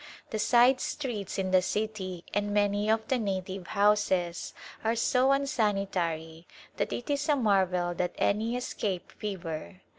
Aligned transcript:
The 0.31 0.39
side 0.39 0.81
streets 0.81 1.37
in 1.37 1.51
the 1.51 1.61
city 1.61 2.23
and 2.33 2.51
many 2.51 2.89
of 2.89 3.07
the 3.07 3.19
native 3.19 3.67
houses 3.67 4.55
are 4.83 4.95
so 4.95 5.31
unsanitary 5.31 6.47
that 6.77 6.91
it 6.91 7.07
is 7.11 7.29
a 7.29 7.35
marvel 7.35 7.93
that 7.93 8.15
any 8.17 8.55
escape 8.55 9.11
fever. 9.11 9.81